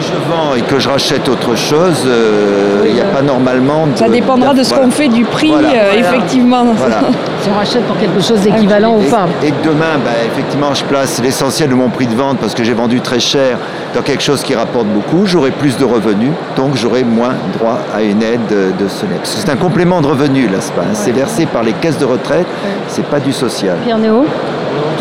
Si 0.00 0.08
je 0.08 0.14
vends 0.32 0.56
et 0.56 0.62
que 0.62 0.78
je 0.80 0.88
rachète 0.88 1.28
autre 1.28 1.54
chose, 1.54 2.02
euh, 2.06 2.84
il 2.88 2.94
n'y 2.94 3.00
a 3.00 3.04
pas 3.04 3.22
normalement. 3.22 3.86
de- 3.86 3.96
Ça 3.96 4.08
dépendra 4.08 4.52
de 4.54 4.64
ce 4.64 4.70
voilà. 4.70 4.84
qu'on 4.86 4.90
fait 4.90 5.08
du 5.08 5.24
prix, 5.24 5.50
voilà. 5.50 5.94
effectivement. 5.96 6.64
Voilà. 6.74 7.00
Si 7.48 7.54
on 7.54 7.56
rachète 7.58 7.84
pour 7.84 7.96
quelque 7.96 8.20
chose 8.20 8.40
d'équivalent 8.40 8.96
ou 8.98 9.02
pas 9.10 9.26
Et, 9.42 9.50
que 9.50 9.64
demain, 9.64 9.96
bah, 10.04 10.10
effectivement, 10.26 10.74
je 10.74 10.84
place 10.84 11.18
l'essentiel 11.22 11.70
de 11.70 11.74
mon 11.74 11.88
prix 11.88 12.06
de 12.06 12.14
vente 12.14 12.36
parce 12.38 12.54
que 12.54 12.62
j'ai 12.62 12.74
vendu 12.74 13.00
très 13.00 13.20
cher 13.20 13.56
dans 13.94 14.02
quelque 14.02 14.22
chose 14.22 14.42
qui 14.42 14.54
rapporte 14.54 14.86
beaucoup, 14.86 15.24
j'aurai 15.24 15.50
plus 15.50 15.78
de 15.78 15.84
revenus, 15.84 16.32
donc 16.56 16.76
j'aurai 16.76 17.04
moins 17.04 17.34
droit 17.58 17.78
à 17.94 18.02
une 18.02 18.22
aide 18.22 18.40
de, 18.50 18.84
de 18.84 18.88
ce 18.88 19.06
net. 19.06 19.16
Parce 19.22 19.34
que 19.34 19.40
c'est 19.40 19.50
un 19.50 19.56
complément 19.56 20.02
de 20.02 20.08
revenus, 20.08 20.50
là, 20.50 20.58
c'est 20.60 20.74
pas. 20.74 20.82
hein. 20.82 20.92
C'est 20.92 21.12
versé 21.12 21.46
par 21.46 21.62
les 21.62 21.72
caisses 21.72 21.96
de 21.98 22.04
retraite, 22.04 22.46
c'est 22.88 23.06
pas 23.06 23.18
du 23.18 23.32
social. 23.32 23.76
Pierre 23.82 23.98
Néo 23.98 24.26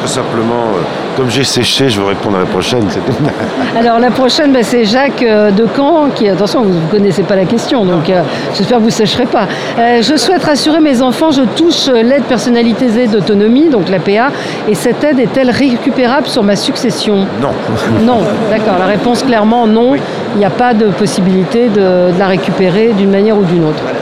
Tout 0.08 0.14
simplement, 0.14 0.54
euh, 0.54 1.18
comme 1.18 1.30
j'ai 1.30 1.44
séché, 1.44 1.90
je 1.90 2.00
vais 2.00 2.08
répondre 2.08 2.38
à 2.38 2.40
la 2.40 2.46
prochaine. 2.46 2.88
Alors 3.78 4.00
la 4.00 4.10
prochaine, 4.10 4.54
ben, 4.54 4.64
c'est 4.64 4.86
Jacques 4.86 5.22
euh, 5.22 5.52
de 5.52 5.68
Caen 5.76 6.12
qui, 6.16 6.30
attention, 6.30 6.62
vous 6.62 6.76
ne 6.76 6.88
connaissez 6.90 7.24
pas 7.24 7.36
la 7.36 7.44
question, 7.44 7.84
donc 7.84 8.10
euh, 8.10 8.22
j'espère 8.56 8.78
que 8.78 8.84
vous 8.84 8.88
ne 8.88 8.94
sécherez 8.94 9.26
pas. 9.26 9.50
Euh, 9.78 10.02
je 10.02 10.16
souhaite 10.16 10.46
rassurer 10.46 10.80
mes 10.80 11.02
enfants, 11.02 11.32
je 11.32 11.42
touche 11.42 11.88
l'aide 11.88 12.24
personnalisée 12.24 13.08
d'autonomie, 13.08 13.68
donc 13.68 13.90
l'APA, 13.90 14.32
et 14.70 14.76
cette 14.76 15.04
aide 15.04 15.20
est-elle 15.20 15.50
récupérable 15.50 16.28
sur 16.28 16.42
ma 16.42 16.56
succession? 16.56 17.28
Non. 17.42 17.50
Non, 18.06 18.20
d'accord, 18.50 18.76
la 18.80 18.86
réponse 18.86 19.24
clairement 19.24 19.68
non, 19.68 19.96
il 19.96 20.38
n'y 20.38 20.46
a 20.46 20.50
pas 20.50 20.74
de 20.74 20.86
possibilité 20.86 21.68
de, 21.68 22.14
de 22.14 22.20
la 22.20 22.28
récupérer 22.28 22.94
d'une 22.94 23.12
manière 23.12 23.38
ou 23.38 23.44
d'une 23.44 23.66
autre. 23.66 23.82
Voilà. 23.84 24.00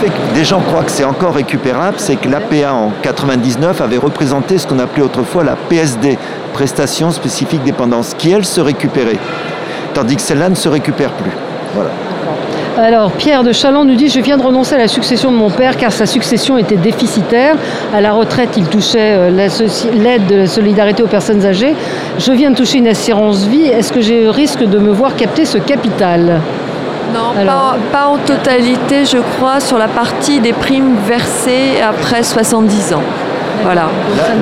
Fait 0.00 0.08
que 0.08 0.34
des 0.34 0.44
gens 0.44 0.60
croient 0.60 0.82
que 0.82 0.90
c'est 0.90 1.04
encore 1.04 1.34
récupérable, 1.34 1.96
c'est 1.98 2.16
que 2.16 2.28
l'APA 2.28 2.72
en 2.72 2.90
99 3.02 3.80
avait 3.82 3.98
représenté 3.98 4.56
ce 4.56 4.66
qu'on 4.66 4.78
appelait 4.78 5.02
autrefois 5.02 5.44
la 5.44 5.56
PSD, 5.56 6.16
prestation 6.54 7.10
spécifique 7.10 7.62
dépendance, 7.64 8.14
qui 8.16 8.30
elle 8.30 8.46
se 8.46 8.62
récupérait. 8.62 9.18
Tandis 9.92 10.16
que 10.16 10.22
celle-là 10.22 10.48
ne 10.48 10.54
se 10.54 10.68
récupère 10.68 11.10
plus. 11.10 11.32
Alors, 12.78 13.12
Pierre 13.12 13.42
de 13.42 13.52
Chaland 13.52 13.84
nous 13.84 13.96
dit 13.96 14.08
Je 14.08 14.20
viens 14.20 14.38
de 14.38 14.42
renoncer 14.42 14.74
à 14.76 14.78
la 14.78 14.88
succession 14.88 15.30
de 15.32 15.36
mon 15.36 15.50
père 15.50 15.76
car 15.76 15.92
sa 15.92 16.06
succession 16.06 16.56
était 16.56 16.76
déficitaire. 16.76 17.56
À 17.92 18.00
la 18.00 18.12
retraite, 18.12 18.50
il 18.56 18.64
touchait 18.64 19.16
euh, 19.18 19.30
l'aide 19.30 20.26
de 20.26 20.36
la 20.36 20.46
solidarité 20.46 21.02
aux 21.02 21.08
personnes 21.08 21.44
âgées. 21.44 21.74
Je 22.18 22.32
viens 22.32 22.52
de 22.52 22.56
toucher 22.56 22.78
une 22.78 22.88
assurance 22.88 23.44
vie. 23.44 23.66
Est-ce 23.66 23.92
que 23.92 24.00
j'ai 24.00 24.30
risque 24.30 24.64
de 24.64 24.78
me 24.78 24.92
voir 24.92 25.14
capter 25.16 25.44
ce 25.44 25.58
capital? 25.58 26.40
Non, 27.12 27.40
Alors- 27.40 27.76
pas, 27.92 27.98
pas 27.98 28.06
en 28.06 28.18
totalité, 28.18 29.04
je 29.04 29.18
crois, 29.18 29.60
sur 29.60 29.78
la 29.78 29.88
partie 29.88 30.40
des 30.40 30.52
primes 30.52 30.96
versées 31.06 31.80
après 31.82 32.22
70 32.22 32.94
ans. 32.94 33.02
Voilà. 33.62 33.88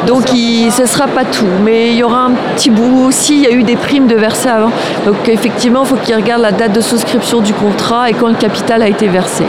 Donc 0.06 0.32
il, 0.32 0.70
ce 0.70 0.82
ne 0.82 0.86
sera 0.86 1.06
pas 1.06 1.24
tout, 1.24 1.44
mais 1.64 1.88
il 1.90 1.96
y 1.96 2.02
aura 2.02 2.26
un 2.26 2.32
petit 2.54 2.70
bout 2.70 3.06
aussi. 3.06 3.34
Il 3.36 3.42
y 3.42 3.46
a 3.46 3.50
eu 3.50 3.62
des 3.62 3.76
primes 3.76 4.06
de 4.06 4.14
versées 4.14 4.48
avant. 4.48 4.70
Donc 5.04 5.28
effectivement, 5.28 5.82
il 5.82 5.88
faut 5.88 5.96
qu'il 5.96 6.14
regarde 6.14 6.42
la 6.42 6.52
date 6.52 6.72
de 6.72 6.80
souscription 6.80 7.40
du 7.40 7.52
contrat 7.52 8.10
et 8.10 8.12
quand 8.12 8.28
le 8.28 8.34
capital 8.34 8.82
a 8.82 8.88
été 8.88 9.08
versé. 9.08 9.44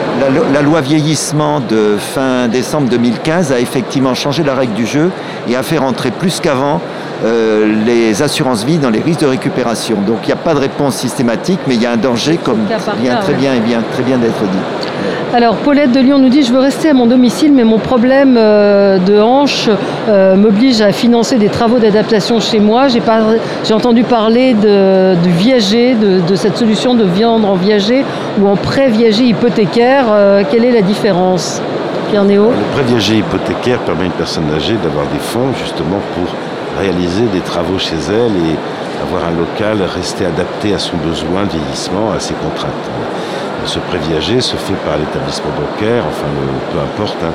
La, 0.54 0.62
loi 0.62 0.82
vieillissement 0.82 1.60
de 1.60 1.98
fin 2.00 2.48
décembre 2.48 2.90
2015 2.90 3.52
a 3.52 3.60
effectivement 3.60 4.16
changé 4.16 4.44
la 4.44 4.56
règle 4.56 4.74
du 4.74 4.86
jeu 4.86 5.12
et 5.48 5.56
a 5.56 5.64
fait 5.64 5.78
rentrer 5.78 6.12
plus 6.12 6.40
qu'avant 6.40 6.82
euh, 7.24 7.68
les 7.86 8.22
assurances 8.22 8.64
vie 8.64 8.78
dans 8.78 8.90
les 8.90 9.02
risques 9.02 9.22
de 9.22 9.28
récupération. 9.28 9.98
Donc 10.06 10.20
il 10.24 10.28
n'y 10.28 10.34
a 10.34 10.38
pas 10.38 10.54
de 10.54 10.60
réponse 10.60 10.96
systématique, 10.96 11.60
mais 11.68 11.76
il 11.76 11.82
y 11.82 11.86
a 11.86 11.92
un 11.92 11.98
danger, 11.98 12.38
comme 12.38 12.60
vient 13.02 13.18
très 13.18 13.34
bien 13.34 13.54
et 13.54 13.60
bien 13.60 13.82
très 13.92 14.04
bien 14.04 14.18
d'être 14.18 14.42
dit. 14.42 14.90
Alors 15.32 15.56
Paulette 15.58 15.92
de 15.92 16.00
Lyon 16.00 16.18
nous 16.18 16.30
dit 16.30 16.42
je 16.42 16.52
veux 16.52 16.60
rester 16.60 16.90
à 16.90 16.94
mon 16.96 17.06
domicile 17.06 17.54
mais 17.54 17.64
mon 17.64 17.78
problème 17.78 18.36
euh, 18.36 18.98
de 18.98 19.20
hanche 19.20 19.70
euh, 20.08 20.36
m'oblige 20.36 20.82
à 20.82 20.92
financer 20.92 21.38
des 21.38 21.50
travaux 21.50 21.78
d'adaptation 21.78 22.40
chez 22.40 22.60
moi. 22.60 22.88
J'ai 22.88 23.74
entendu 23.74 24.04
parler 24.04 24.56
de, 24.56 25.16
viager, 25.38 25.94
de, 25.94 26.36
cette 26.36 26.58
solution 26.58 26.96
de 26.96 27.04
viande 27.04 27.46
en 27.46 27.54
viager 27.54 28.04
ou 28.42 28.48
en 28.48 28.56
prêt 28.56 28.90
viager 28.90 29.26
hypothécaire. 29.26 30.06
Euh, 30.10 30.44
quelle 30.50 30.66
est 30.66 30.72
la 30.72 30.82
différence? 30.82 31.62
Pierre 32.10 32.24
Néo? 32.24 32.50
Le 32.50 32.74
prêt 32.74 32.84
viager 32.92 33.18
hypothécaire 33.18 33.78
permet 33.80 34.04
à 34.04 34.06
une 34.06 34.12
personne 34.14 34.46
âgée 34.56 34.78
d'avoir 34.82 35.06
des 35.14 35.20
fonds 35.20 35.54
justement 35.64 36.00
pour 36.16 36.26
réaliser 36.80 37.26
des 37.34 37.42
travaux 37.42 37.78
chez 37.78 37.98
elle 38.10 38.36
et 38.36 38.56
avoir 39.04 39.26
un 39.26 39.38
local 39.38 39.82
resté 39.84 40.26
adapté 40.26 40.74
à 40.74 40.80
son 40.80 40.98
besoin 40.98 41.44
de 41.44 41.52
vieillissement, 41.52 42.12
à 42.12 42.20
ses 42.20 42.34
contraintes 42.34 42.90
ce 43.66 43.80
prêt 43.80 44.00
viager 44.00 44.42
se 44.42 44.56
fait 44.56 44.74
par 44.86 44.98
l'établissement 44.98 45.52
bancaire, 45.52 46.04
enfin 46.08 46.28
peu 46.72 46.80
importe. 46.80 47.18
Hein. 47.24 47.32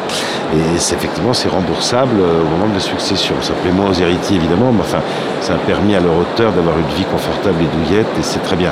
Et 0.54 0.78
c'est 0.78 0.96
effectivement 0.96 1.32
c'est 1.32 1.48
remboursable 1.48 2.20
euh, 2.20 2.42
au 2.42 2.44
moment 2.44 2.68
de 2.68 2.74
la 2.74 2.80
succession. 2.80 3.34
Ça 3.40 3.52
plaît 3.62 3.72
moins 3.72 3.90
aux 3.90 3.94
héritiers 3.94 4.36
évidemment, 4.36 4.72
mais 4.72 4.80
enfin 4.80 5.00
ça 5.40 5.54
a 5.54 5.58
permis 5.58 5.94
à 5.94 6.00
leur 6.00 6.16
auteur 6.16 6.52
d'avoir 6.52 6.76
une 6.78 6.94
vie 6.96 7.04
confortable 7.04 7.56
et 7.62 7.76
douillette 7.76 8.06
et 8.18 8.22
c'est 8.22 8.42
très 8.42 8.56
bien. 8.56 8.70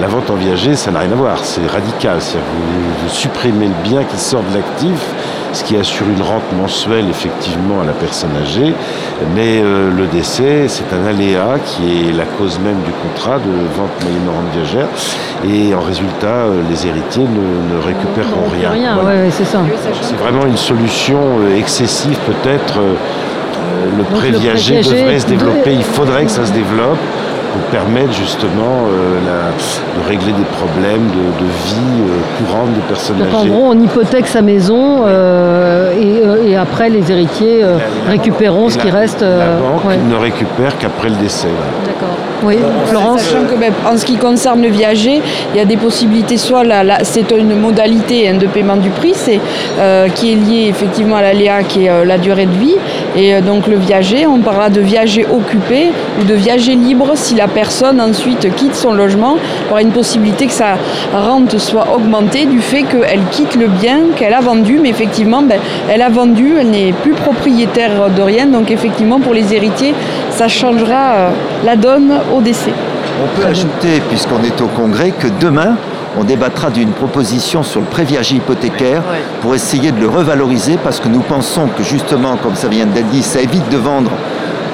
La 0.00 0.08
vente 0.08 0.30
en 0.30 0.34
viager, 0.34 0.74
ça 0.74 0.90
n'a 0.90 1.00
rien 1.00 1.12
à 1.12 1.16
voir, 1.16 1.38
c'est 1.42 1.66
radical. 1.66 2.18
Vous, 2.18 3.02
vous 3.02 3.08
supprimez 3.08 3.66
le 3.66 3.88
bien 3.88 4.02
qui 4.04 4.16
sort 4.16 4.42
de 4.42 4.54
l'actif 4.54 4.98
ce 5.54 5.64
qui 5.64 5.76
assure 5.76 6.06
une 6.08 6.22
rente 6.22 6.52
mensuelle 6.60 7.08
effectivement 7.08 7.80
à 7.80 7.84
la 7.84 7.92
personne 7.92 8.30
âgée. 8.42 8.74
Mais 9.34 9.60
euh, 9.62 9.90
le 9.96 10.06
décès, 10.06 10.66
c'est 10.68 10.92
un 10.92 11.06
aléa 11.06 11.58
qui 11.64 12.08
est 12.08 12.12
la 12.12 12.24
cause 12.24 12.58
même 12.58 12.80
du 12.82 12.90
contrat 12.90 13.38
de 13.38 13.50
vente 13.76 13.92
moyenne 14.02 14.28
rente 14.28 14.52
viagère. 14.52 14.88
Et 15.48 15.74
en 15.74 15.80
résultat, 15.80 16.26
euh, 16.26 16.62
les 16.70 16.86
héritiers 16.86 17.24
ne, 17.24 17.80
récupéreront 17.84 18.48
rien. 18.52 18.98
c'est 19.30 19.44
ça. 19.44 19.60
C'est 20.02 20.16
vraiment 20.16 20.46
une 20.46 20.56
solution 20.56 21.20
euh, 21.40 21.58
excessive 21.58 22.18
peut-être. 22.26 22.78
le 23.96 24.04
prêt 24.16 24.30
viager 24.30 24.82
devrait 24.82 25.20
se 25.20 25.26
développer, 25.26 25.72
il 25.72 25.84
faudrait 25.84 26.24
que 26.24 26.30
ça 26.30 26.44
se 26.46 26.52
développe 26.52 26.98
pour 27.54 27.62
permettre 27.70 28.12
justement 28.12 28.88
euh, 28.88 29.50
de 29.96 30.08
régler 30.08 30.32
des 30.32 30.44
problèmes 30.44 31.06
de, 31.08 31.44
vie 31.44 32.02
euh, 32.02 32.44
courante 32.44 32.72
des 32.74 32.80
personnes 32.80 33.22
âgées. 33.22 33.36
En 33.36 33.46
gros, 33.46 33.66
on 33.70 33.80
hypothèque 33.80 34.26
sa 34.26 34.42
maison 34.42 35.04
euh, 35.06 35.92
et, 36.44 36.56
après 36.56 36.88
les 36.88 37.10
héritiers 37.10 37.64
récupéreront 38.08 38.68
ce 38.68 38.78
qui 38.78 38.90
reste. 38.90 39.22
La 39.22 39.56
banque 39.56 39.84
ne 40.08 40.16
récupère 40.16 40.76
qu'après 40.78 41.08
le 41.08 41.16
décès. 41.16 41.48
D'accord. 41.86 42.16
Oui, 42.42 42.56
Florence. 42.86 43.22
Sachant 43.22 43.44
que 43.44 43.54
ben, 43.54 43.72
en 43.86 43.96
ce 43.96 44.04
qui 44.04 44.16
concerne 44.16 44.62
le 44.62 44.68
viager, 44.68 45.22
il 45.54 45.56
y 45.56 45.60
a 45.60 45.64
des 45.64 45.76
possibilités. 45.76 46.36
Soit 46.36 46.64
c'est 47.02 47.30
une 47.30 47.54
modalité 47.54 48.28
hein, 48.28 48.34
de 48.34 48.46
paiement 48.46 48.76
du 48.76 48.90
prix, 48.90 49.14
c'est 49.14 49.40
qui 50.14 50.32
est 50.32 50.36
liée 50.36 50.66
effectivement 50.68 51.16
à 51.16 51.22
l'aléa 51.22 51.62
qui 51.62 51.86
est 51.86 52.04
la 52.04 52.18
durée 52.18 52.46
de 52.46 52.56
vie. 52.56 52.76
Et 53.16 53.40
donc 53.40 53.68
le 53.68 53.76
viager, 53.76 54.26
on 54.26 54.38
parlera 54.38 54.70
de 54.70 54.80
viager 54.80 55.24
occupé 55.24 55.92
ou 56.20 56.24
de 56.24 56.34
viager 56.34 56.74
libre 56.74 57.12
si 57.14 57.34
la 57.34 57.44
la 57.44 57.48
personne 57.48 58.00
ensuite 58.00 58.54
quitte 58.56 58.74
son 58.74 58.94
logement, 58.94 59.36
il 59.36 59.68
y 59.68 59.70
aura 59.70 59.82
une 59.82 59.90
possibilité 59.90 60.46
que 60.46 60.52
sa 60.52 60.78
rente 61.12 61.58
soit 61.58 61.88
augmentée 61.94 62.46
du 62.46 62.58
fait 62.58 62.84
qu'elle 62.84 63.20
quitte 63.32 63.54
le 63.54 63.66
bien 63.66 63.98
qu'elle 64.16 64.32
a 64.32 64.40
vendu, 64.40 64.78
mais 64.80 64.88
effectivement, 64.88 65.42
ben, 65.42 65.58
elle 65.90 66.00
a 66.00 66.08
vendu, 66.08 66.54
elle 66.58 66.70
n'est 66.70 66.94
plus 66.94 67.12
propriétaire 67.12 68.08
de 68.16 68.22
rien, 68.22 68.46
donc 68.46 68.70
effectivement, 68.70 69.20
pour 69.20 69.34
les 69.34 69.52
héritiers, 69.52 69.94
ça 70.36 70.48
changera 70.48 71.14
euh, 71.14 71.30
la 71.64 71.76
donne 71.76 72.12
au 72.34 72.40
décès. 72.40 72.72
On 73.22 73.40
peut 73.40 73.46
ajouter, 73.46 74.02
puisqu'on 74.08 74.42
est 74.42 74.60
au 74.60 74.66
Congrès, 74.66 75.12
que 75.12 75.28
demain, 75.40 75.76
on 76.18 76.24
débattra 76.24 76.70
d'une 76.70 76.90
proposition 76.90 77.62
sur 77.62 77.80
le 77.80 77.86
préviage 77.86 78.32
hypothécaire 78.32 79.02
pour 79.40 79.54
essayer 79.54 79.92
de 79.92 80.00
le 80.00 80.08
revaloriser 80.08 80.78
parce 80.82 81.00
que 81.00 81.08
nous 81.08 81.20
pensons 81.20 81.68
que 81.76 81.82
justement, 81.82 82.36
comme 82.36 82.54
ça 82.54 82.68
vient 82.68 82.86
d'être 82.86 83.08
dit, 83.08 83.22
ça 83.22 83.40
évite 83.40 83.68
de 83.70 83.76
vendre 83.76 84.10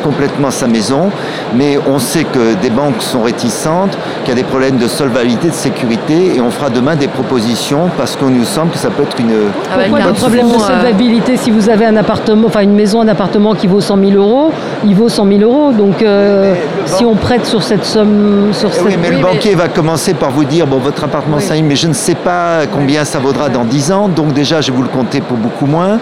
complètement 0.02 0.50
sa 0.50 0.66
maison, 0.66 1.10
mais 1.54 1.78
on 1.88 1.98
sait 1.98 2.24
que 2.24 2.54
des 2.60 2.70
banques 2.70 3.00
sont 3.02 3.22
réticentes, 3.22 3.96
qu'il 4.24 4.34
y 4.34 4.38
a 4.38 4.40
des 4.40 4.46
problèmes 4.46 4.78
de 4.78 4.88
solvabilité, 4.88 5.48
de 5.48 5.54
sécurité, 5.54 6.36
et 6.36 6.40
on 6.40 6.50
fera 6.50 6.70
demain 6.70 6.96
des 6.96 7.08
propositions 7.08 7.88
parce 7.96 8.16
qu'on 8.16 8.30
nous 8.30 8.44
semble 8.44 8.70
que 8.72 8.78
ça 8.78 8.90
peut 8.90 9.02
être 9.02 9.18
une. 9.18 9.32
Ah 9.70 9.78
Pourquoi 9.78 10.12
des 10.12 10.18
problèmes 10.18 10.48
de 10.48 10.54
euh, 10.54 10.58
solvabilité 10.58 11.36
Si 11.36 11.50
vous 11.50 11.68
avez 11.68 11.86
un 11.86 11.96
appartement, 11.96 12.46
enfin 12.46 12.60
une 12.60 12.74
maison, 12.74 13.00
un 13.00 13.08
appartement 13.08 13.54
qui 13.54 13.66
vaut 13.66 13.80
100 13.80 13.98
000 13.98 14.12
euros, 14.12 14.52
il 14.84 14.94
vaut 14.94 15.08
100 15.08 15.26
000 15.26 15.40
euros. 15.40 15.72
Donc 15.72 16.02
euh, 16.02 16.54
si 16.86 17.04
on 17.04 17.14
prête 17.14 17.46
sur 17.46 17.62
cette 17.62 17.84
somme, 17.84 18.50
sur 18.52 18.70
eh 18.76 18.80
Oui, 18.82 18.96
mais 19.00 19.10
le 19.10 19.18
banquier 19.18 19.54
va 19.54 19.68
commencer 19.68 20.14
par 20.14 20.30
vous 20.30 20.44
dire 20.44 20.66
bon, 20.66 20.78
votre 20.78 21.04
appartement 21.04 21.36
oui. 21.36 21.42
100 21.42 21.54
000, 21.54 21.66
mais 21.66 21.76
je 21.76 21.88
ne 21.88 21.92
sais 21.92 22.14
pas 22.14 22.66
combien 22.72 23.04
ça 23.04 23.18
vaudra 23.18 23.48
dans 23.48 23.64
10 23.64 23.92
ans, 23.92 24.08
donc 24.08 24.32
déjà 24.32 24.60
je 24.60 24.70
vais 24.70 24.76
vous 24.76 24.82
le 24.82 24.88
compter 24.88 25.20
pour 25.20 25.36
beaucoup 25.36 25.66
moins. 25.66 25.98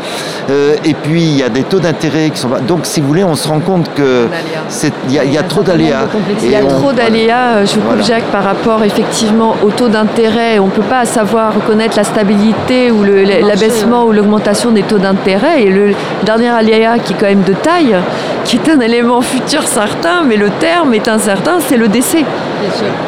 Euh, 0.50 0.76
et 0.84 0.94
puis 0.94 1.22
il 1.22 1.36
y 1.36 1.42
a 1.42 1.48
des 1.48 1.62
taux 1.62 1.80
d'intérêt 1.80 2.30
qui 2.30 2.38
sont. 2.38 2.48
Donc 2.66 2.80
si 2.84 3.00
vous 3.00 3.08
voulez, 3.08 3.24
on 3.24 3.34
se 3.34 3.48
rend 3.48 3.60
compte 3.60 3.87
qu'il 3.94 5.12
y, 5.12 5.18
a, 5.18 5.24
y 5.24 5.38
a 5.38 5.42
trop 5.42 5.62
d'aléas. 5.62 6.06
Il 6.42 6.50
y 6.50 6.56
a 6.56 6.64
trop 6.64 6.92
d'aléas, 6.92 7.56
euh, 7.56 7.66
je 7.66 7.74
vous 7.74 7.80
coupe 7.80 8.02
Jacques, 8.02 8.30
par 8.32 8.44
rapport 8.44 8.82
effectivement 8.84 9.54
au 9.64 9.70
taux 9.70 9.88
d'intérêt. 9.88 10.58
On 10.58 10.66
ne 10.66 10.70
peut 10.70 10.82
pas 10.82 11.04
savoir 11.04 11.54
reconnaître 11.54 11.96
la 11.96 12.04
stabilité 12.04 12.90
ou 12.90 13.02
l'abaissement 13.04 14.04
ou 14.04 14.12
l'augmentation 14.12 14.70
des 14.70 14.82
taux 14.82 14.98
d'intérêt. 14.98 15.62
Et 15.62 15.70
le 15.70 15.94
dernier 16.24 16.48
aléa 16.48 16.98
qui 16.98 17.12
est 17.12 17.16
quand 17.16 17.26
même 17.26 17.42
de 17.42 17.54
taille, 17.54 17.96
qui 18.44 18.56
est 18.56 18.68
un 18.70 18.80
élément 18.80 19.20
futur 19.20 19.62
certain, 19.62 20.22
mais 20.26 20.36
le 20.36 20.50
terme 20.50 20.94
est 20.94 21.08
incertain, 21.08 21.58
c'est 21.66 21.76
le 21.76 21.88
décès. 21.88 22.24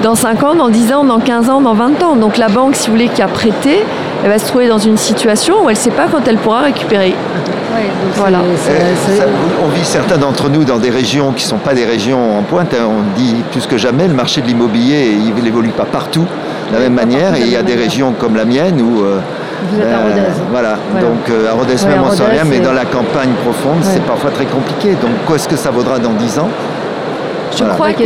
Dans 0.03 0.15
5 0.15 0.43
ans, 0.45 0.55
dans 0.55 0.69
10 0.69 0.93
ans, 0.93 1.05
dans 1.05 1.21
15 1.21 1.51
ans, 1.51 1.61
dans 1.61 1.75
20 1.75 2.03
ans. 2.03 2.17
Donc 2.17 2.37
la 2.37 2.49
banque, 2.49 2.77
si 2.77 2.87
vous 2.89 2.95
voulez, 2.95 3.09
qui 3.09 3.23
a 3.23 3.29
prêté, 3.29 3.85
elle 4.23 4.31
va 4.31 4.39
se 4.39 4.47
trouver 4.47 4.69
dans 4.69 4.79
une 4.79 4.97
situation 4.97 5.65
où 5.65 5.69
elle 5.69 5.77
ne 5.77 5.81
sait 5.81 5.91
pas 5.91 6.07
quand 6.11 6.27
elle 6.27 6.37
pourra 6.37 6.61
récupérer. 6.61 7.15
voilà. 8.17 8.39
on 9.65 9.69
vit 9.69 9.85
certains 9.85 10.19
d'entre 10.19 10.49
nous 10.49 10.65
dans 10.65 10.79
des 10.79 10.91
régions 10.91 11.33
qui 11.33 11.45
ne 11.45 11.51
sont 11.51 11.59
pas 11.59 11.75
des 11.75 11.85
régions 11.85 12.39
en 12.39 12.43
pointe. 12.43 12.75
Hein. 12.75 12.89
On 12.89 13.19
dit 13.19 13.37
plus 13.51 13.67
que 13.67 13.77
jamais, 13.77 14.09
le 14.09 14.15
marché 14.15 14.41
de 14.41 14.47
l'immobilier, 14.47 15.13
il 15.13 15.43
n'évolue 15.43 15.71
pas 15.71 15.85
partout 15.85 16.27
de 16.69 16.75
la 16.75 16.81
même 16.81 16.95
manière. 16.95 17.35
Et 17.35 17.41
il 17.41 17.51
y 17.51 17.57
a 17.57 17.63
des 17.63 17.75
régions 17.75 18.13
comme 18.13 18.37
la 18.37 18.45
mienne 18.45 18.81
où... 18.81 19.03
Euh, 19.03 19.19
Vous 19.71 19.81
êtes 19.81 19.93
à 19.93 19.99
Rodez. 19.99 20.41
Voilà. 20.51 20.77
donc 21.01 21.29
euh, 21.31 21.51
à 21.51 21.53
Rodez 21.53 21.77
même 21.87 22.03
on 22.05 22.13
sait 22.13 22.25
rien, 22.25 22.45
mais 22.45 22.61
dans 22.61 22.73
la 22.73 22.85
campagne 22.85 23.33
profonde, 23.45 23.83
c'est 23.83 24.03
parfois 24.05 24.31
très 24.31 24.47
compliqué. 24.47 24.91
Donc 25.01 25.11
qu'est-ce 25.29 25.49
que 25.49 25.57
ça 25.57 25.71
vaudra 25.71 25.99
dans 25.99 26.13
10 26.13 26.39
ans? 26.39 26.49
Je 27.57 27.65
crois 27.65 27.93
que 27.93 28.05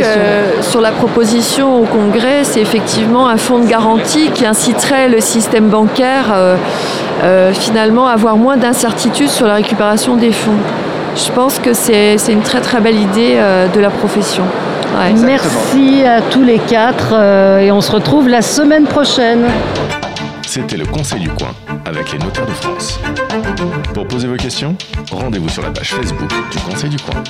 sur 0.61 0.81
la 0.81 0.91
proposition 0.91 1.81
au 1.81 1.83
Congrès, 1.83 2.43
c'est 2.43 2.61
effectivement 2.61 3.27
un 3.27 3.37
fonds 3.37 3.59
de 3.59 3.67
garantie 3.67 4.29
qui 4.31 4.45
inciterait 4.45 5.09
le 5.09 5.21
système 5.21 5.69
bancaire 5.69 6.31
euh, 6.33 6.55
euh, 7.23 7.53
finalement 7.53 8.07
à 8.07 8.13
avoir 8.13 8.37
moins 8.37 8.57
d'incertitudes 8.57 9.29
sur 9.29 9.47
la 9.47 9.55
récupération 9.55 10.15
des 10.15 10.31
fonds. 10.31 10.57
Je 11.15 11.31
pense 11.31 11.59
que 11.59 11.73
c'est 11.73 12.17
une 12.27 12.41
très 12.41 12.61
très 12.61 12.81
belle 12.81 12.99
idée 12.99 13.35
euh, 13.35 13.67
de 13.67 13.79
la 13.79 13.89
profession. 13.89 14.43
Merci 15.25 16.03
à 16.05 16.21
tous 16.21 16.43
les 16.43 16.57
quatre 16.57 17.13
et 17.61 17.69
on 17.69 17.81
se 17.81 17.91
retrouve 17.91 18.29
la 18.29 18.41
semaine 18.41 18.85
prochaine. 18.85 19.43
C'était 20.47 20.77
le 20.77 20.85
Conseil 20.85 21.19
du 21.19 21.29
coin 21.29 21.49
avec 21.85 22.13
les 22.13 22.19
notaires 22.19 22.45
de 22.45 22.51
France. 22.51 22.99
Pour 23.93 24.07
poser 24.07 24.27
vos 24.27 24.37
questions, 24.37 24.75
rendez-vous 25.11 25.49
sur 25.49 25.63
la 25.63 25.71
page 25.71 25.95
Facebook 25.95 26.29
du 26.49 26.57
Conseil 26.59 26.89
du 26.89 26.97
coin. 26.97 27.21